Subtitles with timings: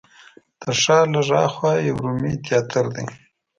[0.61, 3.05] تر ښار لږ هاخوا یو رومي تیاتر دی.